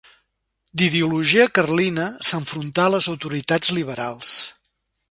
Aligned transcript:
D’ideologia 0.81 1.45
carlina, 1.59 2.07
s’enfrontà 2.31 2.87
a 2.89 2.95
les 2.97 3.13
autoritats 3.17 3.75
liberals. 3.81 4.35